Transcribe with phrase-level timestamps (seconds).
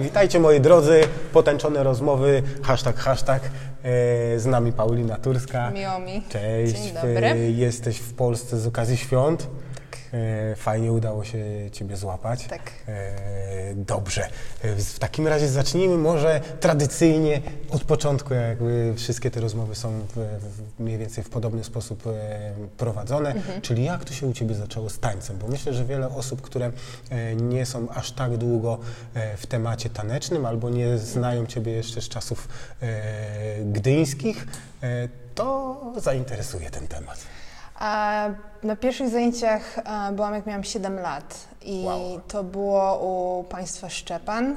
[0.00, 1.00] witajcie moi drodzy,
[1.32, 3.48] potęczone rozmowy, hashtag, hashtag, e,
[4.38, 5.70] z nami Paulina Turska.
[5.70, 6.22] Miło mi.
[6.28, 7.26] Cześć, Dzień dobry.
[7.26, 9.48] E, jesteś w Polsce z okazji świąt.
[10.12, 12.46] E, Fajnie udało się Ciebie złapać.
[12.46, 12.70] Tak.
[12.88, 14.28] E, Dobrze.
[14.62, 20.14] E, W takim razie zacznijmy może tradycyjnie od początku, jakby wszystkie te rozmowy są w,
[20.16, 22.02] w, mniej więcej w podobny sposób
[22.76, 23.60] prowadzone, Mhm.
[23.60, 25.38] czyli jak to się u Ciebie zaczęło z tańcem?
[25.38, 26.72] Bo myślę, że wiele osób, które
[27.36, 28.78] nie są aż tak długo
[29.36, 32.48] w temacie tanecznym albo nie znają Ciebie jeszcze z czasów
[33.64, 34.46] gdyńskich,
[35.34, 37.18] to zainteresuje ten temat.
[38.62, 42.20] Na pierwszych zajęciach e, byłam jak miałam 7 lat i Wow.
[42.28, 44.56] to było u państwa Szczepan,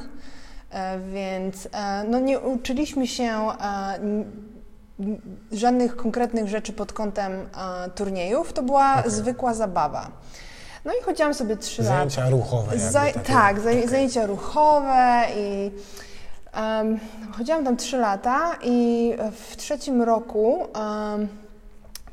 [0.72, 3.32] e, więc e, no nie uczyliśmy się
[5.52, 7.32] żadnych konkretnych rzeczy pod kątem
[7.96, 9.12] turniejów, to była Okej.
[9.12, 10.12] zwykła zabawa.
[10.86, 11.96] No i chodziłam sobie 3 lata.
[11.96, 12.78] Zajęcia ruchowe.
[12.78, 13.34] Zaj- takie.
[13.34, 13.88] tak, zaj- Okej.
[13.88, 15.72] zajęcia ruchowe i
[16.54, 17.00] em,
[17.38, 19.14] chodziłam tam trzy lata i
[19.50, 20.68] w trzecim roku
[21.14, 21.28] em,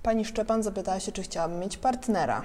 [0.06, 2.42] pani Szczepan zapytała się, czy chciałabym mieć partnera.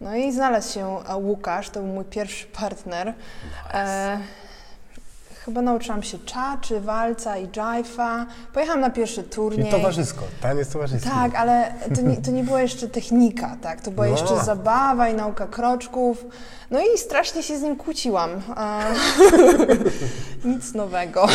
[0.00, 3.14] No i znalazł się e, Łukasz, to był mój pierwszy partner.
[3.74, 4.18] E,
[5.44, 8.26] chyba nauczyłam się cza, walca i jive'a.
[8.52, 9.66] Pojechałam na pierwszy turniej.
[9.66, 11.10] Czyli towarzysko, taniec towarzyski.
[11.10, 13.80] Tak, ale to nie, to nie była jeszcze technika, tak?
[13.80, 14.12] To była No.
[14.12, 16.24] jeszcze zabawa i nauka kroczków.
[16.70, 18.30] No i strasznie się z nim kłóciłam.
[18.56, 18.80] A...
[20.44, 21.26] Nic nowego.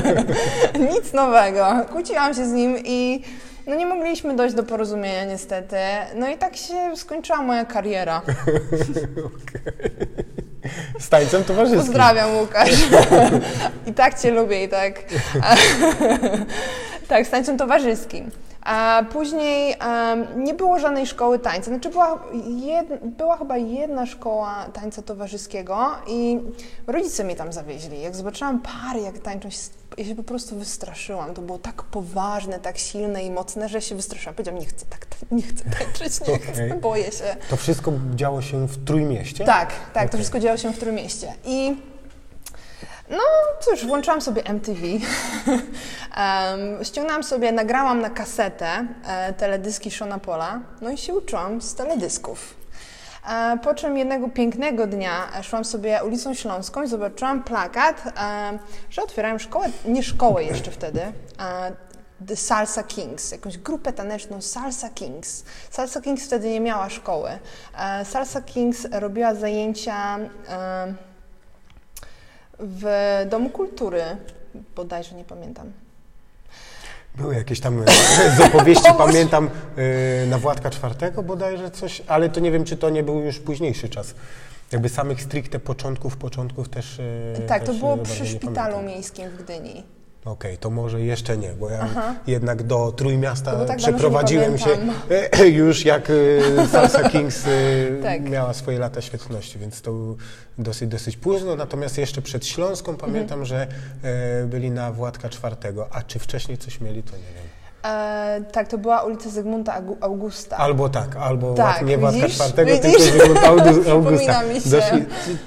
[0.94, 1.66] Nic nowego.
[1.92, 3.22] Kłóciłam się z nim i
[3.66, 5.76] no nie mogliśmy dojść do porozumienia niestety.
[6.14, 8.22] No i tak się skończyła moja kariera.
[10.98, 11.86] Z tańcem towarzyskim.
[11.86, 12.70] Pozdrawiam Łukasz.
[13.86, 15.04] I tak Cię lubię i tak.
[17.08, 18.30] tak, z tańcem towarzyskim.
[18.66, 19.74] A później
[20.36, 21.70] nie było żadnej szkoły tańca.
[21.70, 22.22] Znaczy była,
[22.64, 26.38] jed, była chyba jedna szkoła tańca towarzyskiego i
[26.86, 28.00] rodzice mnie tam zawieźli.
[28.02, 29.58] Jak zobaczyłam pary, jak tańczą, się-
[29.98, 31.34] ja się po prostu wystraszyłam.
[31.34, 34.34] To było tak poważne, tak silne i mocne, że się wystraszyłam.
[34.34, 36.80] Powiedziałam, nie chcę tak, nie chcę tańczyć, nie chcę, Okej.
[36.80, 37.36] boję się.
[37.50, 39.44] To wszystko działo się w Trójmieście?
[39.44, 40.18] Tak, tak, to Okej.
[40.20, 41.32] wszystko działo się w którym mieście.
[41.44, 41.76] I
[43.10, 43.18] no
[43.60, 45.00] cóż, włączyłam sobie MTV, um,
[46.84, 52.54] ściągnęłam sobie, nagrałam na kasetę e, teledyski Shona Pola, no i się uczyłam z teledysków.
[53.28, 58.58] E, po czym jednego pięknego dnia e, szłam sobie ulicą Śląską i zobaczyłam plakat, e,
[58.90, 61.12] że otwierają szkołę, nie szkołę jeszcze wtedy, e,
[62.26, 65.44] The Salsa Kings, jakąś grupę taneczną Salsa Kings.
[65.70, 67.30] Salsa Kings wtedy nie miała szkoły.
[67.78, 70.18] E, Salsa Kings robiła zajęcia
[72.58, 72.84] w
[73.30, 74.02] Domu Kultury,
[74.76, 75.72] bodajże nie pamiętam.
[77.14, 77.86] Były jakieś tam e,
[78.36, 82.90] z opowieści, pamiętam, e, na Władka czwartego bodajże coś, ale to nie wiem, czy to
[82.90, 84.14] nie był już późniejszy czas.
[84.72, 88.82] Jakby samych stricte początków, początków też e, Tak, to też, było e, bardzo przy szpitalu
[88.82, 89.84] miejskim w Gdyni.
[90.26, 91.88] Okej, to może jeszcze nie, bo ja
[92.26, 94.70] jednak do Trójmiasta tak przeprowadziłem się
[95.60, 97.50] już jak e, Salsa Kings e,
[98.02, 98.22] Tak.
[98.30, 100.16] miała swoje lata świetności, więc to był
[100.58, 101.56] dosyć, dosyć późno.
[101.56, 103.12] Natomiast jeszcze przed Śląską Mhm.
[103.12, 103.66] pamiętam, że
[104.02, 107.46] e, byli na Władka czwartego, a czy wcześniej coś mieli, to nie wiem.
[107.86, 110.56] E, tak, to była ulica Zygmunta Augusta.
[110.56, 114.42] Albo tak, albo Tak, nie Władka czwartego, tylko Zygmunt Augu- Augusta.
[114.66, 115.04] Dosyć-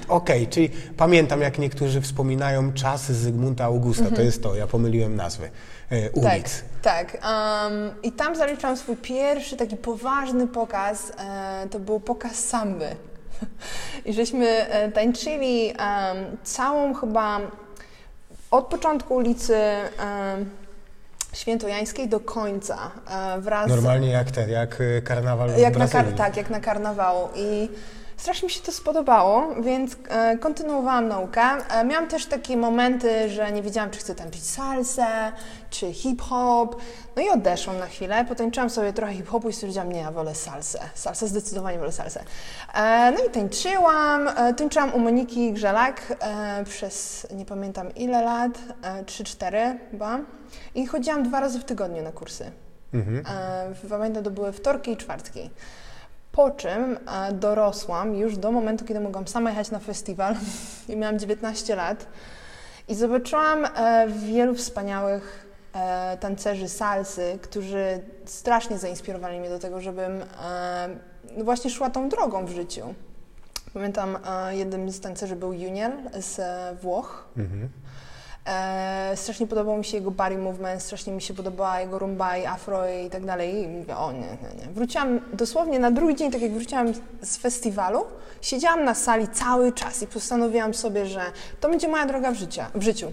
[0.08, 5.50] Okej, czyli pamiętam, jak niektórzy wspominają czasy Zygmunta Augusta, to jest to, ja pomyliłem nazwy
[5.90, 6.24] e, ulic.
[6.24, 6.42] Mhm.
[6.82, 7.18] Tak, tak.
[7.24, 11.12] Um, I tam zaliczam swój pierwszy taki poważny pokaz.
[11.18, 12.86] E, to był pokaz samby.
[14.06, 15.76] I żeśmy e, tańczyli em,
[16.42, 17.40] całą chyba
[18.50, 20.50] od początku ulicy em,
[21.32, 26.14] Świętojańskiej do końca e, wraz Normalnie jak ten, jak e, karnawal w jak na, kar-
[26.16, 27.28] tak, jak na karnawału.
[27.34, 27.68] I
[28.20, 31.42] strasznie mi się to spodobało, więc e, kontynuowałam naukę.
[31.42, 35.06] E, miałam też takie momenty, że nie wiedziałam, czy chcę tańczyć salsę,
[35.70, 36.76] czy hip-hop.
[37.16, 40.80] No i odeszłam na chwilę, potańczyłam sobie trochę hip-hopu i stwierdziłam, nie, ja wolę salsę.
[40.94, 42.24] Salsę, zdecydowanie wolę salsę.
[42.74, 44.28] E, no i tańczyłam.
[44.56, 46.18] Tańczyłam u Moniki Grzelak
[46.64, 48.52] przez nie pamiętam ile lat,
[48.82, 50.18] e, 3-4 chyba.
[50.74, 52.52] I chodziłam dwa razy w tygodniu na kursy.
[52.94, 53.24] Mhm.
[53.88, 55.50] Pamiętam, to były wtorki i czwartki.
[56.32, 60.34] Po czym e, dorosłam już do momentu, kiedy mogłam sama jechać na festiwal
[60.88, 62.06] i miałam 19 lat
[62.88, 70.24] i zobaczyłam e, wielu wspaniałych e, tancerzy salsy, którzy strasznie zainspirowali mnie do tego, żebym
[71.36, 72.94] no właśnie szła tą drogą w życiu.
[73.74, 74.18] Pamiętam,
[74.50, 76.40] jednym z tancerzy był Junior z
[76.80, 77.28] Włoch.
[77.36, 77.68] Mhm.
[78.50, 82.46] E, strasznie podobał mi się jego body movement, strasznie mi się podobała jego rumba i
[82.46, 83.62] afro i tak dalej.
[83.62, 84.72] I mówię, o nie, nie, nie.
[84.74, 86.92] Wróciłam dosłownie na drugi dzień, tak jak wróciłam
[87.22, 88.04] z festiwalu,
[88.40, 91.20] siedziałam na sali cały czas i postanowiłam sobie, że
[91.60, 93.12] to będzie moja droga w, życia, w życiu.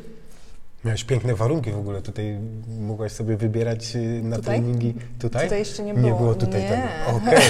[0.86, 2.02] Miałeś piękne warunki w ogóle.
[2.02, 2.38] Tutaj
[2.80, 4.60] mogłaś sobie wybierać y, na Tutaj?
[4.60, 4.94] treningi.
[5.20, 5.44] Tutaj?
[5.44, 6.18] Tutaj jeszcze nie Nie było.
[6.20, 6.62] było tutaj.
[7.18, 7.42] Okej.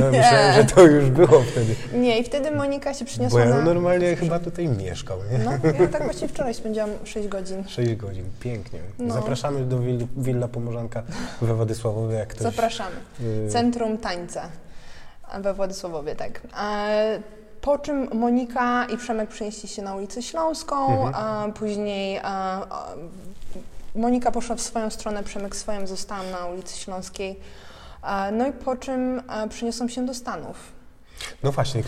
[0.00, 1.74] No, myślałem, że to już było wtedy.
[1.94, 3.62] Nie, i wtedy Monika się Bo przyniosła ja na...
[3.62, 5.38] normalnie chyba tutaj mieszkał, nie?
[5.38, 7.64] No, ja tak właśnie wczoraj spędziłam 6 godzin.
[7.68, 8.78] 6 godzin, pięknie.
[8.98, 9.14] No.
[9.14, 11.02] Zapraszamy do Will, Willa Pomorzanka
[11.42, 12.42] we Władysławowie, jak ktoś...
[12.42, 12.96] Zapraszamy.
[13.46, 14.48] y, Centrum Tańca
[15.42, 16.40] we Władysławowie, tak.
[17.60, 21.14] Po czym Monika i Przemek przenieśli się na ulicę Śląską, Mhm.
[21.14, 22.62] a później e, e,
[23.94, 27.40] Monika poszła w swoją stronę, Przemek swoją, zostałam na ulicy Śląskiej.
[28.04, 30.56] E, No i po czym przeniosłam się do Stanów.
[31.42, 31.82] No właśnie,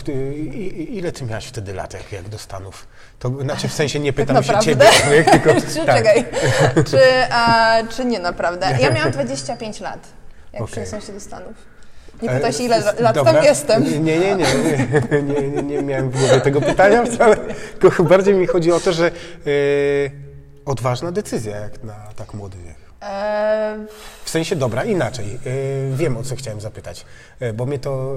[0.89, 2.87] ile ty miałaś wtedy lat, jak, jak do Stanów?
[3.19, 4.85] To znaczy w sensie nie Tak pytam się naprawdę?
[4.85, 5.49] ciebie, tylko...
[5.73, 5.97] czy, tak.
[5.97, 6.25] czekaj,
[6.89, 8.77] czy, e, czy nie naprawdę?
[8.79, 10.07] Ja miałam 25 lat,
[10.53, 10.71] jak Okej.
[10.71, 11.53] przeniosłam się do Stanów.
[12.21, 13.33] Nie E, pytaj się, ile s- lat dobra.
[13.33, 13.83] tam jestem.
[14.05, 17.37] Nie, nie, nie, nie, nie, nie, nie miałem w głowie tego pytania wcale,
[17.79, 19.11] tylko bardziej mi chodzi o to, że
[19.47, 20.11] y,
[20.65, 22.75] odważna decyzja jak na tak młody wiek.
[23.01, 23.77] E,
[24.23, 25.39] W sensie, dobra, inaczej.
[25.95, 27.05] Wiem, o co chciałem zapytać,
[27.53, 28.15] bo mnie to,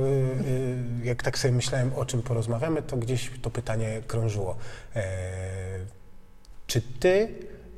[1.04, 4.56] jak tak sobie myślałem, o czym porozmawiamy, to gdzieś to pytanie krążyło.
[4.96, 5.02] E,
[6.66, 7.28] czy ty,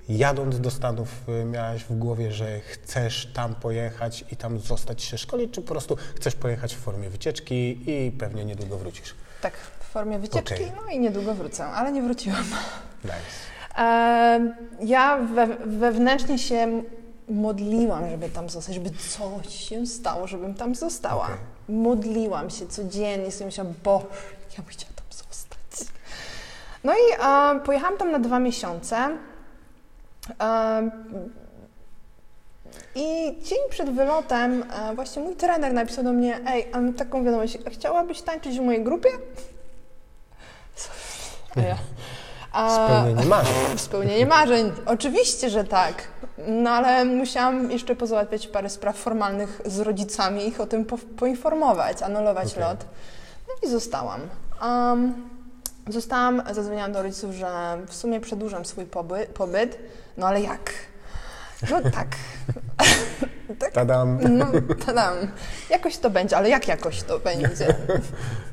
[0.08, 5.18] jadąc do Stanów, y, miałaś w głowie, że chcesz tam pojechać i tam zostać się
[5.18, 9.14] szkolić, czy po prostu chcesz pojechać w formie wycieczki i pewnie niedługo wrócisz?
[9.40, 10.72] tak, w formie wycieczki, Okej.
[10.76, 12.44] no i niedługo wrócę, ale nie wróciłam.
[13.04, 13.16] Nice.
[13.78, 16.82] E, ja we, wewnętrznie się
[17.28, 21.24] modliłam, żeby tam zostać, żeby coś się stało, żebym tam została.
[21.24, 21.36] Okej.
[21.68, 24.06] Modliłam się codziennie, sobie myślałam, Boże,
[24.58, 25.92] ja bym chciała tam zostać.
[26.84, 29.16] No i e, pojechałam tam na dwa miesiące.
[32.94, 33.04] I
[33.42, 38.22] dzień przed wylotem e, właśnie mój trener napisał do mnie, ej, mam taką wiadomość, chciałabyś
[38.22, 39.08] tańczyć w mojej grupie?
[41.56, 41.76] A ja,
[42.52, 43.78] a- Spełnienie marzeń.
[43.78, 44.72] Spełnienie marzeń.
[44.86, 45.94] Oczywiście, że tak.
[46.48, 50.98] No ale musiałam jeszcze pozałatwiać parę spraw formalnych z rodzicami i ich o tym po,
[50.98, 52.62] poinformować, anulować Okej.
[52.62, 52.84] lot.
[53.48, 54.20] No i zostałam.
[54.62, 55.28] Um,
[55.88, 58.86] zostałam, zadzwoniłam do rodziców, że w sumie przedłużam swój
[59.34, 59.78] pobyt
[60.16, 60.72] no ale jak?
[61.70, 62.08] No tak.
[63.60, 63.72] tak.
[63.72, 64.18] Tadam.
[64.38, 64.46] No,
[64.86, 65.14] tadam.
[65.70, 67.66] Jakoś to będzie, ale jak jakoś to będzie?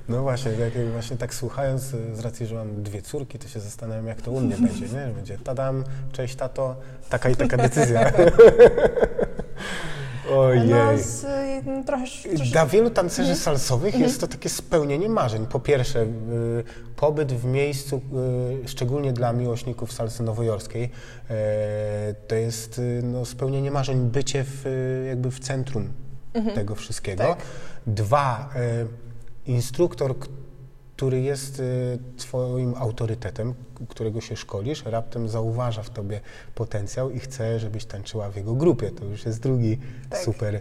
[0.10, 3.48] No właśnie, jak, jak właśnie tak słuchając, y, z racji, że mam dwie córki, to
[3.48, 5.14] się zastanawiam, jak to u mnie będzie, nie?
[5.16, 6.76] Będzie tadam, cześć tato,
[7.10, 8.12] taka i taka decyzja.
[10.32, 10.68] Ojej.
[10.68, 11.26] No, z,
[11.58, 13.38] y, trochę, troszkę Dla wielu tancerzy Mhm.
[13.40, 15.46] salsowych jest to takie spełnienie marzeń.
[15.48, 16.08] Po pierwsze, y,
[16.96, 18.02] pobyt w miejscu,
[18.64, 20.90] y, szczególnie dla miłośników salsy nowojorskiej, y,
[22.28, 24.66] to jest no, spełnienie marzeń, bycie w,
[25.08, 25.90] jakby w centrum
[26.56, 27.24] tego wszystkiego.
[27.24, 27.38] Tak.
[27.88, 28.50] Dwa,
[29.46, 30.16] instruktor,
[30.96, 31.62] który jest
[32.18, 33.54] twoim autorytetem,
[33.90, 36.20] którego się szkolisz, raptem zauważa w tobie
[36.56, 38.92] potencjał i chce, żebyś tańczyła w jego grupie.
[38.92, 39.78] To już jest drugi
[40.10, 40.20] Tak.
[40.20, 40.60] super,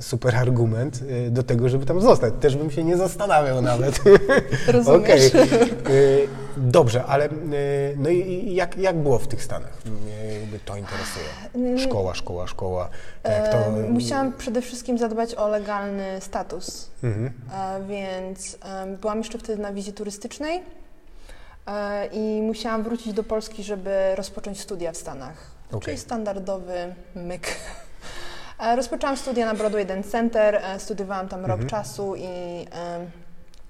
[0.00, 2.34] super argument e, do tego, żeby tam zostać.
[2.40, 4.00] Też bym się nie zastanawiał nawet.
[4.68, 5.02] Rozumiesz?
[5.34, 5.40] Okej.
[5.46, 7.30] E, Dobrze, ale e,
[7.96, 9.72] no i- jak, jak było w tych Stanach?
[9.86, 11.78] Mnie to interesuje.
[11.78, 12.88] Szkoła, szkoła, szkoła.
[13.24, 13.92] Jak to, Mm.
[13.92, 17.32] Musiałam przede wszystkim zadbać o legalny status, Mhm.
[17.54, 18.58] e, więc
[19.00, 20.62] byłam jeszcze wtedy na wizie turystycznej
[21.66, 25.36] e, i musiałam wrócić do Polski, żeby rozpocząć studia w Stanach.
[25.68, 25.80] Okej.
[25.80, 27.46] Czyli standardowy myk.
[28.62, 31.60] E, Rozpoczęłam studia na Broadway Dance Center, e, studiowałam tam Mhm.
[31.60, 32.26] rok czasu i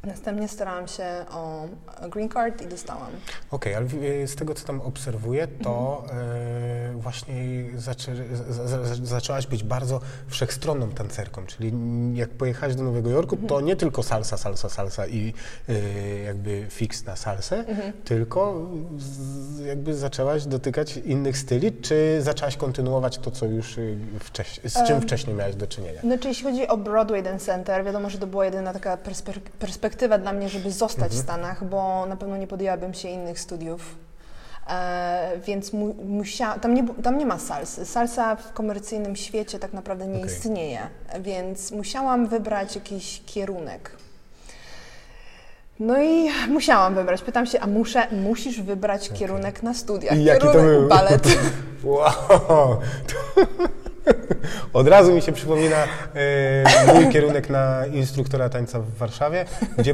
[0.06, 1.66] następnie starałam się o
[2.10, 3.10] green card i dostałam.
[3.50, 6.20] Okej, ale w- z tego, co tam obserwuję, to Mhm.
[6.20, 7.34] e, właśnie
[7.76, 8.12] zaczę,
[8.50, 11.72] za, za, zaczęłaś być bardzo wszechstronną tancerką, czyli
[12.14, 13.64] jak pojechałaś do Nowego Jorku, to Mhm.
[13.64, 15.34] nie tylko salsa, salsa, salsa i
[15.68, 15.72] e,
[16.18, 17.92] jakby fix na salsę, Mhm.
[18.04, 18.66] tylko
[19.66, 23.76] jakby zaczęłaś dotykać innych styli, czy zaczęłaś kontynuować to, co już
[24.20, 26.00] wcześniej, z czym Em, wcześniej miałaś do czynienia?
[26.00, 29.40] Znaczy, jeśli chodzi o Broadway Dance Center, wiadomo, że to była jedyna taka perspe-
[29.92, 33.96] perspektywa dla mnie, żeby zostać w Stanach, bo na pewno nie podjęłabym się innych studiów.
[34.68, 37.84] E, więc mu, musia, tam, nie, tam nie ma salsy.
[37.84, 40.30] Salsa w komercyjnym świecie tak naprawdę nie Okej.
[40.30, 40.80] istnieje,
[41.20, 43.90] więc musiałam wybrać jakiś kierunek.
[45.80, 47.22] No i musiałam wybrać.
[47.22, 50.18] Pytam się, a muszę, musisz wybrać kierunek na studiach.
[50.18, 50.88] I jaki to kierunek był?
[50.88, 51.22] balet.
[51.84, 52.76] Wow!
[54.72, 55.76] Od razu mi się przypomina
[56.14, 59.44] e, mój kierunek na instruktora tańca w Warszawie,
[59.78, 59.92] gdzie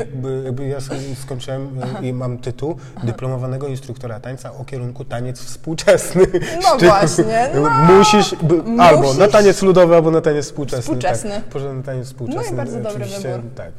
[0.53, 0.79] b, ja
[1.23, 6.27] skończyłem e, i mam tytuł dyplomowanego instruktora tańca o kierunku taniec współczesny.
[6.63, 7.51] No właśnie.
[7.55, 10.83] No, musisz, b, musisz, albo na taniec ludowy, albo na taniec współczesny.
[10.83, 11.31] Współczesny.
[11.31, 12.43] Tak, porządny taniec współczesny.
[12.47, 13.41] No i bardzo dobry wybór.
[13.55, 13.73] Tak.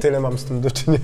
[0.00, 1.00] Tyle mam z tym do czynienia.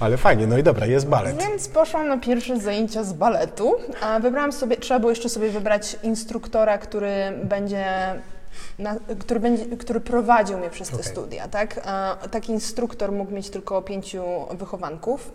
[0.00, 1.36] Ale fajnie, no i dobra, jest balet.
[1.36, 3.74] Więc poszłam na pierwsze zajęcia z baletu.
[4.00, 7.12] A wybrałam sobie, trzeba było jeszcze sobie wybrać instruktora, który
[7.44, 7.84] będzie
[8.78, 11.06] na, który, będzie, który prowadził mnie przez te okay.
[11.06, 11.80] studia, tak?
[12.30, 15.32] Taki instruktor mógł mieć tylko pięciu wychowanków.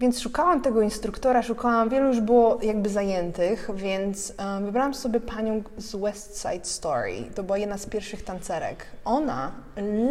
[0.00, 5.62] Więc szukałam tego instruktora, szukałam, wielu już było jakby zajętych, więc um, wybrałam sobie panią
[5.76, 7.24] z West Side Story.
[7.34, 8.86] To była jedna z pierwszych tancerek.
[9.04, 9.52] Ona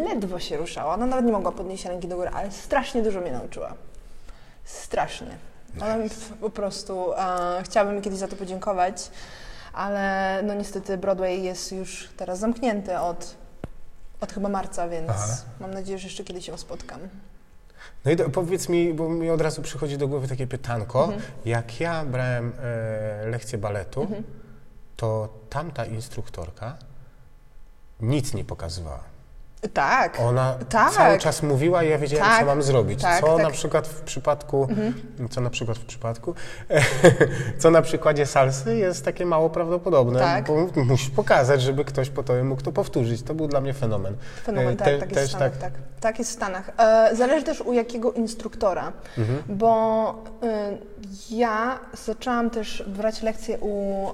[0.05, 3.31] ledwo się ruszała, ona nawet nie mogła podnieść ręki do góry, ale strasznie dużo mnie
[3.31, 3.73] nauczyła.
[4.63, 5.37] Strasznie.
[5.81, 6.09] Ona mi
[6.41, 7.17] po prostu, uh,
[7.63, 9.11] chciałabym kiedyś za to podziękować,
[9.73, 13.35] ale no niestety Broadway jest już teraz zamknięty od,
[14.21, 15.37] od chyba marca, więc Aha.
[15.59, 16.99] mam nadzieję, że jeszcze kiedyś ją spotkam.
[18.05, 21.03] No i do, powiedz mi, bo mi od razu przychodzi do głowy takie pytanko.
[21.03, 21.21] Mhm.
[21.45, 24.23] Jak ja brałem e, lekcję baletu, mhm.
[24.95, 26.77] to tamta instruktorka
[27.99, 29.12] nic nie pokazywała.
[29.73, 30.19] Tak.
[30.19, 30.93] Ona tak.
[30.93, 32.39] cały czas mówiła i ja wiedziałem, tak.
[32.39, 33.01] co mam zrobić.
[33.01, 33.43] Tak, co tak.
[33.43, 34.93] na przykład w przypadku, mhm.
[35.29, 36.35] co na przykład w przypadku,
[37.61, 40.45] co na przykładzie salsy jest takie mało prawdopodobne, tak.
[40.47, 43.23] bo musisz pokazać, żeby ktoś po to mógł to powtórzyć.
[43.23, 44.15] To był dla mnie fenomen.
[44.43, 45.71] Fenomen, tak, Te, tak jest w Stanach, tak.
[45.71, 45.81] tak.
[45.99, 46.71] Tak jest w Stanach.
[46.77, 49.43] E, zależy też u jakiego instruktora, mhm.
[49.49, 50.77] bo e,
[51.29, 54.13] ja zaczęłam też brać lekcje u e,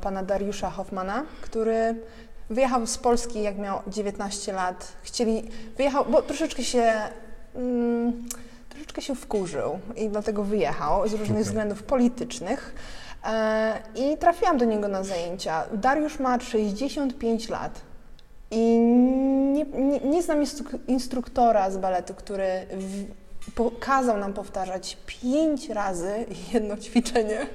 [0.00, 1.94] pana Dariusza Hoffmana, który
[2.50, 4.92] Wyjechał z Polski, jak miał 19 lat.
[5.02, 5.42] Chcieli,
[5.76, 6.92] wyjechał, bo troszeczkę się,
[7.54, 8.28] mm,
[8.68, 11.44] troszeczkę się wkurzył i dlatego wyjechał z różnych okay.
[11.44, 12.74] względów politycznych.
[13.24, 15.64] E, I trafiłam do niego na zajęcia.
[15.72, 17.80] Dariusz ma 65 lat.
[18.50, 18.78] I
[19.52, 20.38] nie, nie, nie znam
[20.88, 23.04] instruktora z baletu, który w,
[23.52, 27.46] pokazał nam powtarzać pięć razy jedno ćwiczenie.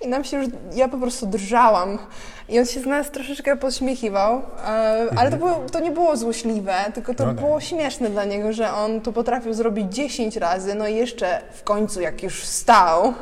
[0.00, 1.98] I nam się już, ja po prostu drżałam.
[2.48, 6.74] I on się z nas troszeczkę podśmiechiwał, e, ale to, było, to nie było złośliwe,
[6.94, 7.40] tylko to no tak.
[7.40, 11.62] było śmieszne dla niego, że on to potrafił zrobić 10 razy, no i jeszcze w
[11.62, 13.14] końcu jak już wstał,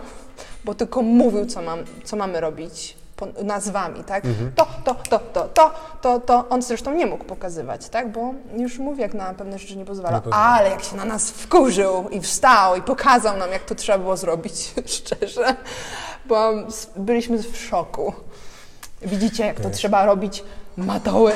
[0.64, 2.96] bo tylko mówił, co, mam, co mamy robić
[3.42, 4.24] nazwami, tak?
[4.24, 4.52] Mhm.
[4.54, 6.48] To, to, to, to, to, to, to.
[6.48, 8.12] On zresztą nie mógł pokazywać, tak?
[8.12, 10.16] Bo już mówi, jak na pewne rzeczy nie pozwala.
[10.16, 10.44] Nie pozwala.
[10.44, 14.16] Ale jak się na nas wkurzył i wstał i pokazał nam, jak to trzeba było
[14.16, 15.56] zrobić, szczerze,
[16.26, 16.52] bo
[16.96, 18.12] byliśmy w szoku.
[19.02, 20.44] Widzicie, jak to trzeba robić
[20.76, 21.32] matoły.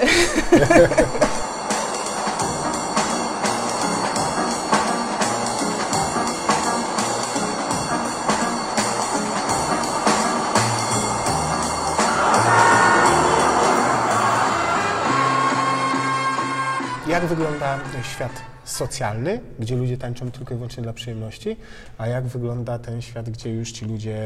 [17.06, 18.32] Jak wygląda świat
[18.68, 21.56] socjalny, gdzie ludzie tańczą tylko i wyłącznie dla przyjemności,
[21.98, 24.18] a jak wygląda ten świat, gdzie już ci ludzie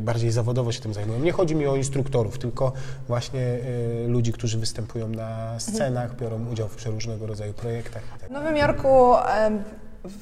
[0.00, 1.20] bardziej zawodowo się tym zajmują.
[1.20, 2.72] Nie chodzi mi o instruktorów, tylko
[3.08, 8.02] właśnie y, ludzi, którzy występują na scenach, biorą udział w przeróżnego rodzaju projektach.
[8.20, 9.14] Tak w Nowym Jorku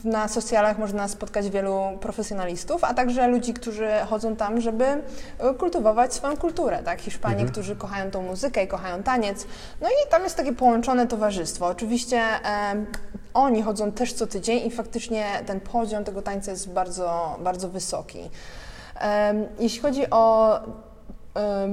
[0.05, 5.03] na socjalach można spotkać wielu profesjonalistów, a także ludzi, którzy chodzą tam, żeby e,
[5.59, 7.01] kultywować swoją kulturę, tak?
[7.01, 7.53] Hiszpanie, mhm.
[7.53, 9.47] którzy kochają tą muzykę i kochają taniec.
[9.81, 11.67] No i tam jest takie połączone towarzystwo.
[11.67, 12.85] Oczywiście e,
[13.35, 18.31] oni chodzą też co tydzień i faktycznie ten poziom tego tańca jest bardzo, bardzo wysoki.
[19.01, 21.69] E, jeśli chodzi o e,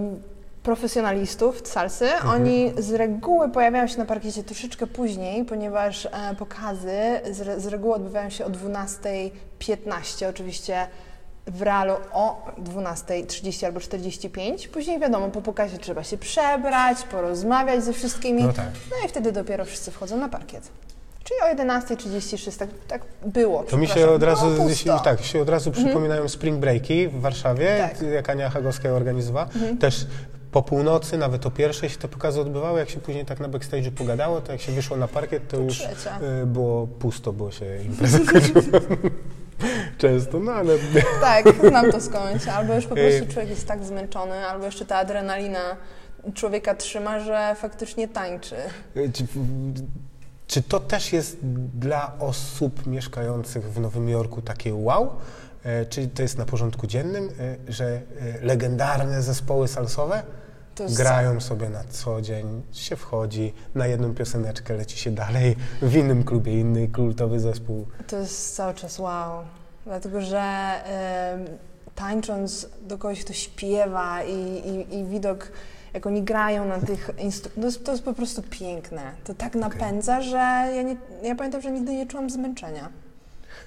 [0.66, 2.06] profesjonalistów salsy.
[2.06, 2.42] Mhm.
[2.42, 7.96] Oni z reguły pojawiają się na parkiecie troszeczkę później, ponieważ e, pokazy z, z reguły
[7.96, 10.88] odbywają się o 12.15, oczywiście
[11.48, 14.68] w realu o 12.30 albo 45.
[14.68, 18.44] Później wiadomo, po pokazie trzeba się przebrać, porozmawiać ze wszystkimi.
[18.44, 18.70] No, tak.
[18.92, 20.70] no i wtedy dopiero wszyscy wchodzą na parkiet.
[21.24, 23.64] Czyli o 11.36, tak, tak było.
[23.64, 24.46] To mi się od razu,
[24.86, 25.86] no, tak, się od razu mhm.
[25.86, 28.08] przypominają spring breaki w Warszawie, tak.
[28.08, 29.46] jak Ania Hagowska organizowała.
[29.46, 29.78] Mhm.
[29.78, 30.06] Też
[30.56, 32.80] po północy, nawet o pierwszej się te pokazy odbywały.
[32.80, 35.82] Jak się później tak na backstage'u pogadało, to jak się wyszło na parkiet, to już
[35.82, 38.20] y, było pusto, było się impreza
[39.98, 40.74] Często, no ale...
[41.22, 42.48] Tak, znam to skądś.
[42.48, 45.78] Albo już po prostu y, człowiek jest tak zmęczony, albo jeszcze ta adrenalina
[46.34, 48.56] człowieka trzyma, że faktycznie tańczy.
[48.98, 49.12] Y,
[50.48, 51.38] czy, to też jest
[51.80, 55.10] dla osób mieszkających w Nowym Jorku takie wow?
[55.64, 57.30] E, czy to jest na porządku dziennym,
[57.68, 58.02] że
[58.42, 60.24] legendarne zespoły salsowe
[60.98, 66.24] grają sobie na co dzień, się wchodzi, na jedną pioseneczkę leci się dalej, w innym
[66.24, 67.86] klubie inny kultowy zespół.
[68.08, 69.44] To jest cały czas wow,
[69.86, 70.44] dlatego że
[71.96, 74.34] tańcząc do kogoś, kto śpiewa i,
[74.70, 75.52] i, i widok,
[75.94, 79.02] jak oni grają na tych instrumentach, to, jest- to jest po prostu piękne.
[79.24, 80.38] To tak napędza, że
[80.76, 82.90] ja, nie, ja pamiętam, że nigdy nie czułam zmęczenia.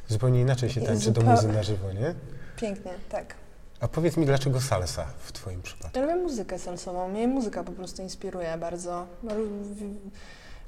[0.08, 2.14] Zupełnie inaczej się tańczy do muzy na żywo, nie?
[2.56, 3.34] Pięknie, tak.
[3.80, 5.98] A powiedz mi, dlaczego salsa w twoim przypadku?
[5.98, 7.08] Ja lubię muzykę salsową.
[7.08, 9.06] Mnie muzyka po prostu inspiruje bardzo.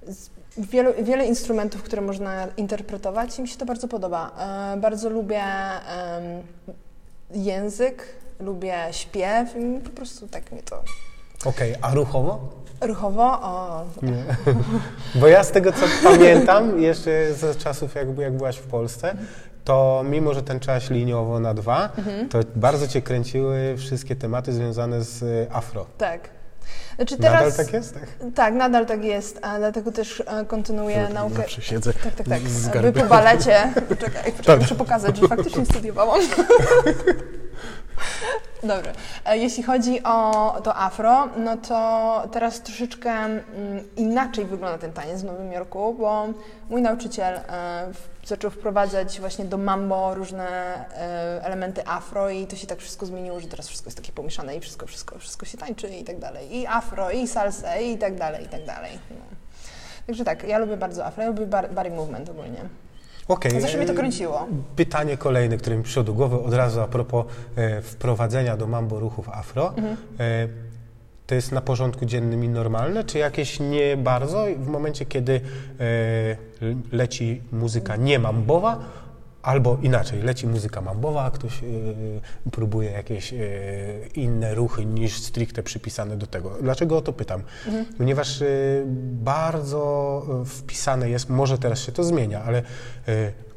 [0.09, 4.31] Z- Wielu, wiele instrumentów, które można interpretować i mi się to bardzo podoba.
[4.75, 5.43] E, bardzo lubię
[7.31, 8.05] język,
[8.41, 10.83] lubię śpiew i po prostu tak mi to
[11.45, 12.49] Okej, a ruchowo?
[12.81, 13.23] ruchowo.
[13.43, 14.25] O, Nie.
[15.21, 19.17] Bo ja z tego, co pamiętam, jeszcze ze czasów, jak, jak byłaś w Polsce,
[19.65, 22.29] to mimo, że ten czas liniowo na dwa, Mhm.
[22.29, 25.87] to bardzo cię kręciły wszystkie tematy związane z y, afro.
[25.99, 26.21] tak.
[26.97, 27.95] Znaczy teraz, Nadal tak jest?
[27.95, 28.07] Tak?
[28.35, 31.37] Tak, nadal tak jest, a dlatego też e, kontynuuję naukę.
[31.37, 32.43] Zawsze siedzę Tak, tak, tak.
[32.43, 33.73] z Wy po balecie.
[33.89, 36.21] Poczekaj, poczekaj muszę pokazać, że faktycznie studiowałam.
[38.63, 38.93] Dobrze.
[39.33, 43.41] Jeśli chodzi o to afro, no to teraz troszeczkę mm,
[43.97, 46.27] inaczej wygląda ten taniec w Nowym Jorku, bo
[46.71, 47.93] mój nauczyciel e,
[48.25, 53.41] zaczął wprowadzać właśnie do mambo różne e, elementy afro i to się tak wszystko zmieniło,
[53.41, 56.57] że teraz wszystko jest takie pomieszane i wszystko, wszystko, wszystko się tańczy i tak dalej.
[56.57, 58.99] I afro, i salsa, i tak dalej, i tak dalej.
[59.11, 59.17] No.
[60.07, 62.65] Także tak, ja lubię bardzo afro, ja lubię body movement ogólnie.
[63.29, 63.61] Okej.
[63.61, 64.47] Zawsze mnie to e, kręciło.
[64.77, 69.01] Pytanie kolejne, które mi przyszło do głowy od razu a propos e, wprowadzenia do mambo
[69.01, 69.69] ruchów afro.
[69.69, 69.97] Mhm.
[70.21, 70.49] E,
[71.27, 75.41] to jest na porządku dziennym i normalne, czy jakieś nie bardzo w momencie, kiedy
[75.81, 76.37] e,
[76.93, 78.79] leci muzyka nie mambowa,
[79.43, 81.67] albo inaczej, leci muzyka mambowa, ktoś e,
[82.51, 83.37] próbuje jakieś e,
[84.15, 86.51] inne ruchy niż stricte przypisane do tego.
[86.63, 87.43] Dlaczego o to pytam?
[87.67, 87.85] Mhm.
[87.99, 88.47] Ponieważ e,
[89.13, 92.63] bardzo wpisane jest, może teraz się to zmienia, ale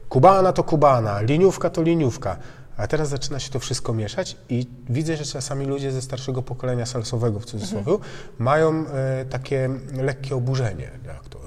[0.10, 2.38] kubana to kubana, liniówka to liniówka.
[2.78, 6.86] A teraz zaczyna się to wszystko mieszać i widzę, że czasami ludzie ze starszego pokolenia
[6.86, 8.10] salsowego w cudzysłowie Mhm.
[8.40, 8.86] mają
[9.30, 9.70] takie
[10.02, 10.90] lekkie oburzenie.
[11.08, 11.40] Jak to,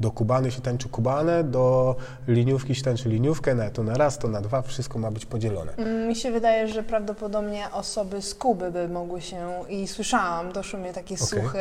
[0.00, 1.96] do kubany się tańczy kubanę, do
[2.28, 5.72] liniówki się tańczy liniówkę, na to na raz, to na dwa, wszystko ma być podzielone.
[6.08, 10.92] Mi się wydaje, że prawdopodobnie osoby z Kuby by mogły się, i słyszałam, doszły mnie
[10.92, 11.26] takie Okej.
[11.26, 11.60] słuchy,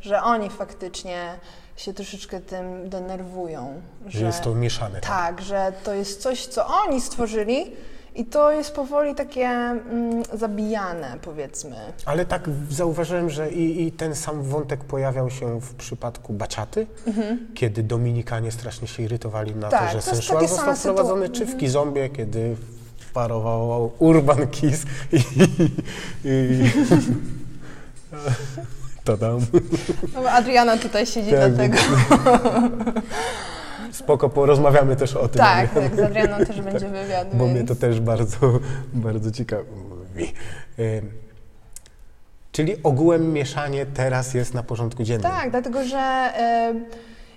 [0.00, 1.38] że oni faktycznie
[1.76, 3.80] się troszeczkę tym denerwują.
[4.06, 5.00] Że jest to mieszane.
[5.00, 7.72] Tak, że to jest coś, co oni stworzyli
[8.14, 11.76] i to jest powoli takie mm, zabijane, powiedzmy.
[12.06, 16.86] Ale tak zauważyłem, że i, i ten sam wątek pojawiał się w przypadku baczaty,
[17.54, 21.56] kiedy Dominikanie strasznie się irytowali na Tak, to, że sensual został wprowadzony, sytu- czy w
[21.56, 22.56] Kizombie, kiedy
[23.14, 25.16] parował Urban Kiss i...
[26.24, 26.70] i
[29.04, 29.16] to.
[29.20, 29.38] No,
[30.22, 31.76] bo Adriana tutaj siedzi Tak, dlatego.
[33.92, 35.38] Spoko, porozmawiamy też o tym.
[35.38, 37.56] Tak, tak, z Adrianą też będzie wywiad, Bo więc...
[37.58, 38.36] mnie to też bardzo,
[38.92, 39.66] bardzo ciekawi.
[42.52, 45.30] Czyli ogółem mieszanie teraz jest na porządku dziennym.
[45.30, 46.30] Tak, dlatego że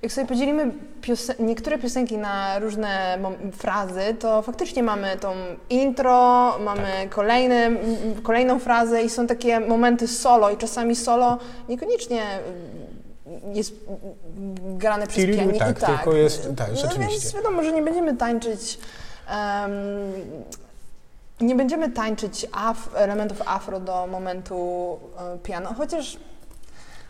[0.01, 0.71] jak sobie podzielimy
[1.01, 3.17] piosen- niektóre piosenki na różne
[3.53, 5.33] frazy, to faktycznie mamy tą
[5.69, 6.11] intro,
[6.65, 7.09] mamy Tak.
[7.09, 7.77] kolejny, m,
[8.23, 11.37] kolejną frazę i są takie momenty solo i czasami solo
[11.69, 12.21] niekoniecznie
[13.53, 13.73] jest
[14.77, 15.65] grane przez pianino.
[15.73, 17.19] tak, tylko jest- tak, no, rzeczywiście.
[17.21, 18.79] Więc wiadomo, że nie będziemy tańczyć
[19.29, 19.71] em,
[21.41, 24.99] nie będziemy tańczyć af, elementów afro do momentu
[25.35, 26.17] e, piano, chociaż,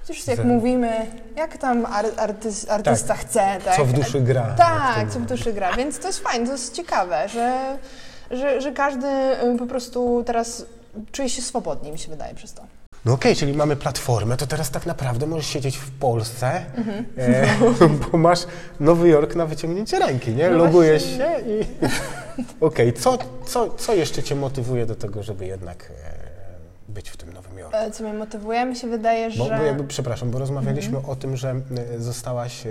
[0.01, 3.75] chociaż jak mówimy, jak tam ar, artys, artysta chce, tak?
[3.75, 4.56] Co w duszy gra.
[4.58, 7.77] Tak, co w duszy gra, więc to jest fajne, to jest ciekawe, że,
[8.32, 10.65] że, że każdy y, po prostu teraz
[11.12, 12.63] czuje się swobodniej, mi się wydaje przez to.
[13.08, 17.06] No okej, czyli mamy platformę, to teraz tak naprawdę możesz siedzieć w Polsce, Mhm.
[17.17, 17.48] e,
[18.12, 18.39] bo masz
[18.80, 20.50] Nowy Jork na wyciągnięcie ręki, nie?
[20.50, 21.26] No Logujesz właśnie.
[21.26, 21.63] się i...
[22.65, 27.34] Okej, co, co, co jeszcze Cię motywuje do tego, żeby jednak e, być w tym
[27.34, 27.78] Nowym Jorku?
[27.78, 28.65] E, Co mnie motywuje?
[28.65, 29.41] Mi się wydaje, Bo, że...
[29.43, 29.60] Mhm.
[29.62, 31.56] bo jakby, przepraszam, bo rozmawialiśmy o tym, że
[31.96, 32.70] e, zostałaś, e,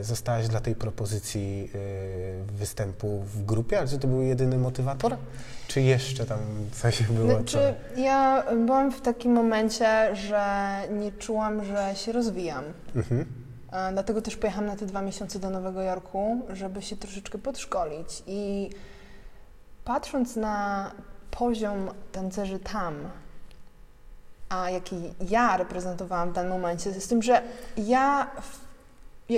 [0.00, 5.16] zostałaś dla tej propozycji e, występu w grupie, ale czy to był jedyny motywator?
[5.68, 6.38] Czy jeszcze tam
[6.72, 7.30] coś było?
[7.30, 10.42] Znaczy, ja byłam w takim momencie, że
[10.90, 12.64] nie czułam, że się rozwijam.
[12.92, 12.98] co?
[12.98, 13.26] Mhm.
[13.72, 18.22] E, Dlatego też pojechałam na te dwa miesiące do Nowego Jorku, żeby się troszeczkę podszkolić.
[18.26, 18.70] I
[19.84, 20.90] patrząc na
[21.30, 22.94] poziom tancerzy tam,
[24.48, 24.96] a jaki
[25.30, 27.42] ja reprezentowałam w danym momencie, z tym, że
[27.76, 28.69] ja w,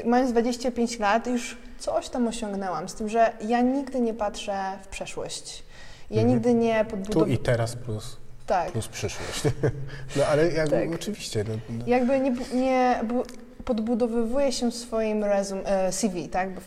[0.04, 4.88] mając 25 lat już coś tam osiągnęłam, z tym, że ja nigdy nie patrzę w
[4.88, 5.64] przeszłość.
[6.10, 6.28] Ja Mhm.
[6.34, 7.34] nigdy nie Tu podbudowuję.
[7.34, 8.72] i teraz plus, Tak.
[8.72, 9.42] plus przyszłość.
[10.16, 10.94] No ale jakby Tak.
[10.94, 11.44] oczywiście.
[11.48, 11.84] No, no.
[11.86, 13.24] jakby nie, nie bu-
[13.64, 16.54] podbudowywuje się swoim rezum, e, CV, tak?
[16.54, 16.64] Bo w,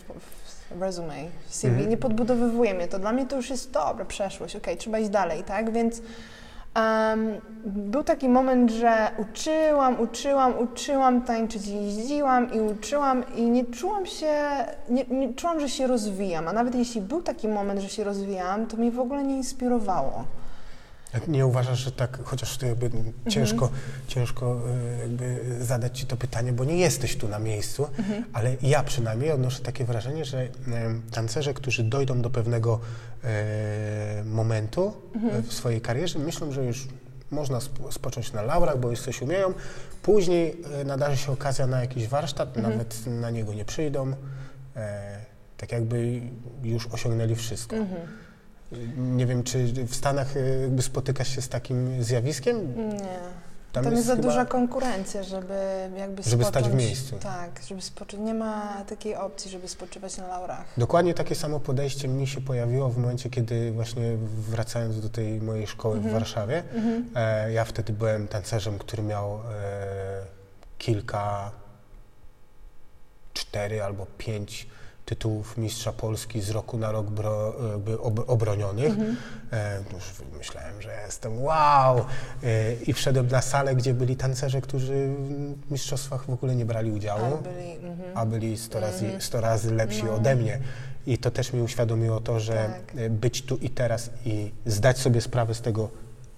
[0.77, 1.15] w, resume,
[1.49, 2.99] CV, nie podbudowywuje mnie to.
[2.99, 5.71] Dla mnie to już jest dobra, przeszłość, okej, trzeba iść dalej, tak?
[5.71, 6.01] Więc
[6.75, 14.05] em, był taki moment, że uczyłam, uczyłam, uczyłam tańczyć, jeździłam i uczyłam i nie czułam
[14.05, 14.33] się,
[14.89, 18.65] nie, nie czułam, że się rozwijam, a nawet jeśli był taki moment, że się rozwijałam,
[18.65, 20.23] to mnie w ogóle nie inspirowało.
[21.28, 23.13] Nie uważasz, że tak, chociaż to jakby Mhm.
[23.30, 23.69] ciężko,
[24.08, 24.62] ciężko
[24.95, 28.23] e, jakby zadać Ci to pytanie, bo nie jesteś tu na miejscu, Mhm.
[28.34, 30.49] ale ja przynajmniej odnoszę takie wrażenie, że e,
[31.12, 32.80] tancerze, którzy dojdą do pewnego
[33.23, 35.43] e, momentu Mhm.
[35.43, 36.88] w swojej karierze, myślą, że już
[37.32, 39.54] można sp- spocząć na laurach, bo już coś umieją.
[40.01, 42.73] Później nadarzy się okazja na jakiś warsztat, Mhm.
[42.78, 44.13] nawet na niego nie przyjdą.
[44.75, 45.17] E,
[45.58, 46.21] tak jakby
[46.63, 47.75] już osiągnęli wszystko.
[48.83, 49.17] Mhm.
[49.17, 52.89] Nie wiem, czy w Stanach e, jakby spotykasz się z takim zjawiskiem?
[52.89, 52.99] Nie.
[53.71, 55.53] Tam Tam, jest, za chyba- duża konkurencja, żeby
[55.97, 57.15] jakby Żeby spocząć, stać w miejscu.
[57.19, 58.23] Tak, żeby spocząć.
[58.23, 60.65] Nie ma takiej opcji, żeby spoczywać na laurach.
[60.77, 64.17] Dokładnie takie samo podejście mi się pojawiło w momencie, kiedy właśnie
[64.49, 67.05] wracając do tej mojej szkoły w Warszawie, Mhm.
[67.15, 69.39] e, ja wtedy byłem tancerzem, który miał e,
[70.77, 71.51] kilka,
[73.33, 74.67] cztery albo pięć
[75.05, 77.53] tytułów mistrza Polski z roku na rok bro,
[78.01, 78.89] ob, obronionych.
[78.91, 79.15] Mhm.
[79.53, 80.03] E, już
[80.37, 81.97] myślałem, że jestem wow!
[82.43, 85.07] E, I wszedłem na salę, gdzie byli tancerze, którzy
[85.67, 87.37] w mistrzostwach w ogóle nie brali udziału.
[87.39, 88.17] A byli, mhm.
[88.17, 89.21] a byli 100 razy, Mhm.
[89.21, 90.13] 100 razy lepsi No.
[90.15, 90.59] ode mnie.
[91.07, 92.53] I to też mi uświadomiło to, że
[92.87, 93.01] Tak.
[93.01, 95.89] e, być tu i teraz i zdać sobie sprawę z tego,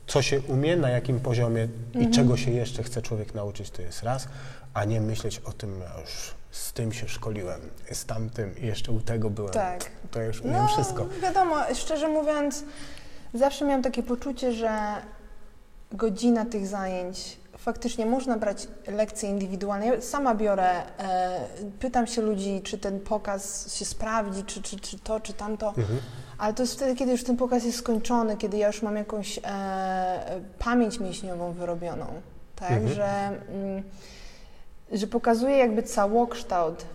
[0.07, 2.05] co się umie, na jakim poziomie Mhm.
[2.11, 4.27] i czego się jeszcze chce człowiek nauczyć, to jest raz,
[4.73, 8.99] a nie myśleć o tym, już z tym się szkoliłem, z tamtym i jeszcze u
[8.99, 9.53] tego byłem.
[9.53, 9.91] Tak.
[10.11, 11.05] To już umiem No, wszystko.
[11.21, 12.63] wiadomo, szczerze mówiąc,
[13.33, 14.79] zawsze miałam takie poczucie, że
[15.91, 19.85] godzina tych zajęć, faktycznie można brać lekcje indywidualne.
[19.87, 21.39] Ja sama biorę, e,
[21.79, 25.67] pytam się ludzi, czy ten pokaz się sprawdzi, czy, czy, czy to, czy tamto.
[25.67, 25.99] Mhm.
[26.37, 29.39] Ale to jest wtedy, kiedy już ten pokaz jest skończony, kiedy ja już mam jakąś
[29.43, 32.05] e, pamięć mięśniową wyrobioną,
[32.55, 32.93] tak, Mhm.
[32.93, 33.05] że,
[33.53, 33.83] mm,
[34.91, 36.85] że pokazuję jakby całokształt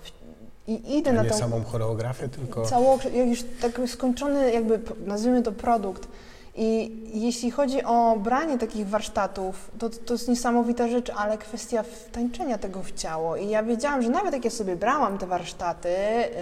[0.66, 5.42] i idę na nie tą samą choreografię, tylko całokształt, jak już tak skończony jakby, nazwijmy
[5.42, 6.08] to produkt.
[6.56, 12.58] I jeśli chodzi o branie takich warsztatów, to, to jest niesamowita rzecz, ale kwestia wtańczenia
[12.58, 13.36] tego w ciało.
[13.36, 15.88] I ja wiedziałam, że nawet jak ja sobie brałam te warsztaty,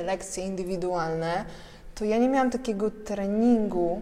[0.07, 1.45] lekcje indywidualne,
[1.95, 4.01] to ja nie miałam takiego treningu.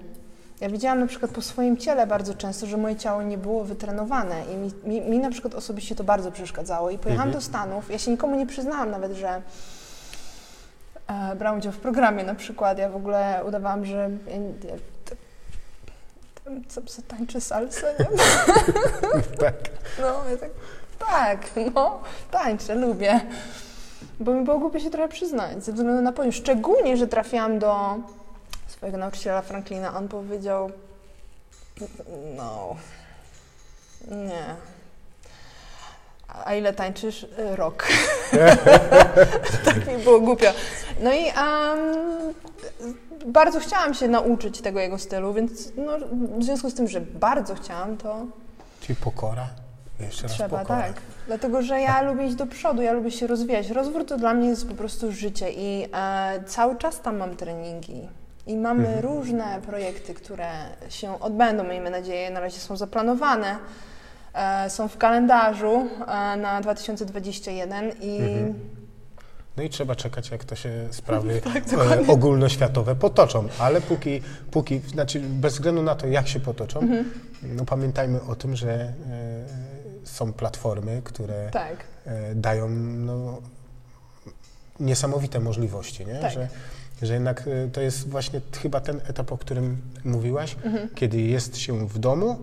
[0.61, 4.44] Ja widziałam na przykład po swoim ciele bardzo często, że moje ciało nie było wytrenowane
[4.55, 6.90] i mi, mi, mi na przykład osobiście to bardzo przeszkadzało.
[6.90, 7.42] I pojechałam Mhm.
[7.42, 9.42] do Stanów, ja się nikomu nie przyznałam nawet, że
[11.07, 12.79] e, brałam udział w programie na przykład.
[12.79, 14.37] Ja w ogóle udawałam, że ja,
[14.71, 14.77] ja,
[16.68, 18.07] co, co tańczy salsę, nie?
[19.40, 19.55] tak.
[20.01, 20.51] No, ja tak,
[20.99, 23.21] tak, no, tańczę, lubię.
[24.21, 26.33] Bo mi było głupio się trochę przyznać, ze względu na poziom.
[26.33, 27.97] Szczególnie, że trafiłam do
[28.78, 29.96] swojego nauczyciela Franklina.
[29.96, 30.70] On powiedział,
[32.36, 32.76] no,
[34.10, 34.44] nie.
[36.44, 37.26] A ile tańczysz?
[37.56, 37.88] Rok.
[39.64, 40.46] tak mi było głupio.
[41.00, 42.34] No i um,
[43.26, 45.92] bardzo chciałam się nauczyć tego jego stylu, więc no,
[46.38, 48.26] w związku z tym, że bardzo chciałam, to
[48.80, 49.48] Czyli pokora.
[50.00, 50.82] Jeszcze raz Trzeba, pokora.
[50.82, 51.02] tak.
[51.26, 53.70] Dlatego, że ja lubię iść do przodu, ja lubię się rozwijać.
[53.70, 58.08] Rozwój to dla mnie jest po prostu życie i e, cały czas tam mam treningi.
[58.48, 59.04] I mamy Mhm.
[59.04, 60.48] różne projekty, które
[60.88, 63.56] się odbędą, miejmy nadzieję, na razie są zaplanowane.
[64.34, 68.54] E, są w kalendarzu e, na 2021 i Mhm.
[69.56, 73.48] No i trzeba czekać, jak to się sprawy Tak, e, ogólnoświatowe potoczą.
[73.58, 77.11] Ale póki, póki, znaczy bez względu na to, jak się potoczą, Mhm.
[77.42, 78.92] no pamiętajmy o tym, że e,
[80.04, 83.38] są platformy, które tak, e, dają no,
[84.80, 86.14] niesamowite możliwości, nie?
[86.14, 86.32] Tak.
[86.32, 86.48] Że,
[87.02, 90.88] że jednak e, to jest właśnie chyba ten etap, o którym mówiłaś, Mhm.
[90.94, 92.38] kiedy jest się w domu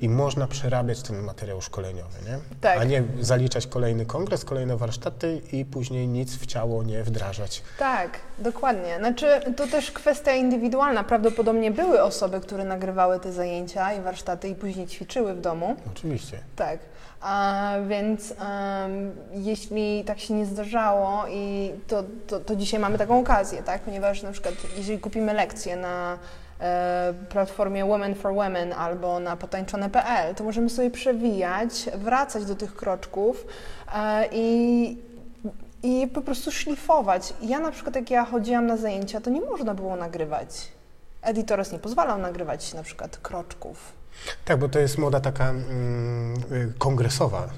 [0.00, 2.38] i można przerabiać ten materiał szkoleniowy, nie?
[2.60, 2.78] Tak.
[2.80, 7.62] a nie zaliczać kolejny kongres, kolejne warsztaty i później nic w ciało nie wdrażać.
[7.78, 8.96] tak, dokładnie.
[8.98, 11.04] Znaczy, to też kwestia indywidualna.
[11.04, 15.76] Prawdopodobnie były osoby, które nagrywały te zajęcia i warsztaty i później ćwiczyły w domu.
[15.96, 16.38] Oczywiście.
[16.56, 16.78] Tak.
[17.88, 18.34] Więc
[19.32, 23.82] jeśli tak się nie zdarzało i to, to, to dzisiaj mamy taką okazję, tak?
[23.82, 26.18] Ponieważ na przykład jeżeli kupimy lekcję na
[26.60, 32.76] e, platformie Women for Women albo na potańczone.pl, to możemy sobie przewijać, wracać do tych
[32.76, 33.46] kroczków
[33.94, 34.96] e, i
[35.82, 37.34] i po prostu szlifować.
[37.42, 40.48] Ja na przykład jak ja chodziłam na zajęcia, to nie można było nagrywać.
[41.22, 43.92] Editores nie pozwalał nagrywać na przykład kroczków.
[44.44, 47.48] Tak, bo to jest moda taka mm, y, kongresowa.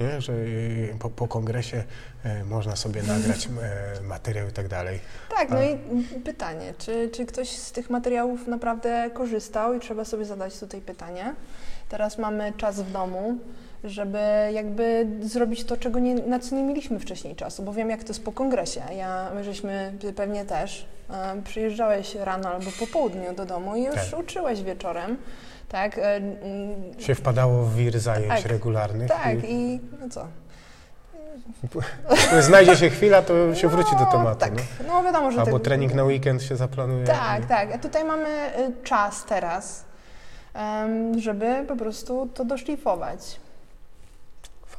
[0.00, 0.20] nie?
[0.20, 1.84] że y, po, po kongresie
[2.24, 5.00] e, można sobie nagrać e, materiał i tak dalej.
[5.36, 5.78] Tak, no A- i
[6.24, 11.34] pytanie, czy, czy ktoś z tych materiałów naprawdę korzystał i trzeba sobie zadać tutaj pytanie.
[11.88, 13.38] Teraz mamy czas w domu,
[13.84, 14.18] żeby
[14.52, 18.08] jakby zrobić to, czego nie, na co nie mieliśmy wcześniej czasu, bo wiem, jak to
[18.08, 18.82] jest po kongresie.
[18.96, 24.10] Ja, my żeśmy, pewnie też, e, przyjeżdżałeś rano albo po południu do domu i już
[24.10, 24.20] Tak.
[24.20, 25.16] uczyłeś wieczorem,
[25.74, 25.98] tak?
[25.98, 26.20] E,
[27.02, 29.08] Się wpadało w wir zajęć Tak, regularnych.
[29.08, 30.26] tak, i i no co?
[32.40, 34.40] znajdzie się chwila, to się wróci do No, tematu.
[34.40, 34.62] Tak, nie?
[34.88, 37.04] no wiadomo, że Albo trening na weekend się zaplanuje.
[37.06, 37.74] Tak, tak.
[37.74, 39.84] A tutaj mamy y, czas teraz,
[41.18, 43.40] żeby po prostu to doszlifować.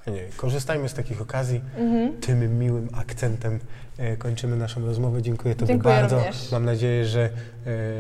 [0.06, 0.22] Fajnie.
[0.38, 1.62] Korzystajmy z takich okazji.
[1.78, 2.22] Mhm.
[2.22, 3.60] Tym miłym akcentem
[3.98, 5.22] e, kończymy naszą rozmowę.
[5.22, 6.16] Dziękuję Tobie Dziękuję bardzo.
[6.18, 6.52] również.
[6.52, 7.30] Mam nadzieję, że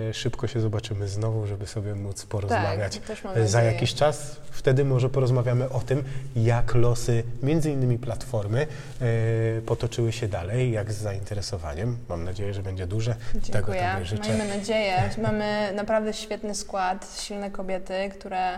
[0.09, 2.99] e, szybko się zobaczymy znowu, żeby sobie móc porozmawiać.
[3.07, 6.03] Tak, E, Za jakiś czas wtedy może porozmawiamy o tym,
[6.35, 8.67] jak losy między innymi platformy
[9.01, 11.97] e, potoczyły się dalej, jak z zainteresowaniem.
[12.09, 13.15] Mam nadzieję, że będzie duże.
[13.33, 13.89] Tego Dziękuję.
[13.93, 14.29] Tobie życzę.
[14.29, 15.09] Miejmy nadzieję.
[15.21, 18.53] Mamy naprawdę świetny skład, silne kobiety, które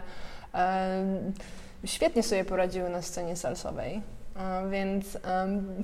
[0.53, 1.33] em,
[1.85, 4.01] świetnie sobie poradziły na scenie salsowej.
[4.71, 5.17] Więc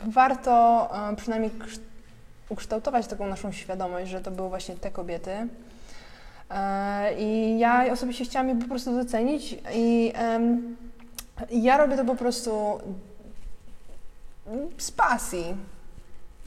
[0.08, 1.52] warto przynajmniej
[2.50, 5.48] ukształtować taką naszą świadomość, że to były właśnie te kobiety.
[6.52, 10.14] E, I ja osobiście chciałam je po prostu docenić i
[11.52, 12.80] ja robię to po prostu
[14.78, 15.56] z pasji.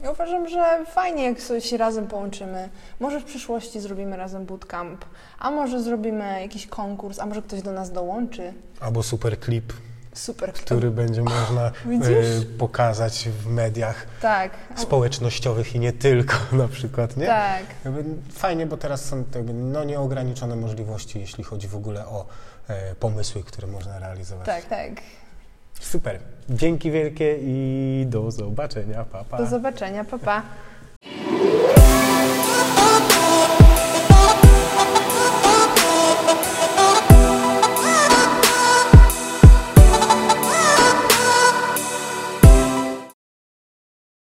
[0.03, 2.69] Ja uważam, że fajnie, jak się razem połączymy.
[2.99, 5.05] Może w przyszłości zrobimy razem bootcamp,
[5.39, 8.53] a może zrobimy jakiś konkurs, a może ktoś do nas dołączy.
[8.79, 9.73] Albo super klip,
[10.13, 10.53] Super.
[10.53, 12.07] który będzie można Widzisz?
[12.07, 14.51] e, pokazać w mediach Tak.
[14.75, 17.25] społecznościowych i nie tylko na przykład, nie?
[17.25, 17.63] Tak.
[18.33, 22.25] Fajnie, bo teraz są jakby no nieograniczone możliwości, jeśli chodzi w ogóle o
[22.67, 24.45] e, pomysły, które można realizować.
[24.45, 24.91] Tak, tak.
[25.79, 26.19] Super.
[26.49, 29.05] Dzięki wielkie i do zobaczenia.
[29.11, 29.37] Pa, pa.
[29.37, 30.03] Do zobaczenia.
[30.03, 30.43] Pa, pa.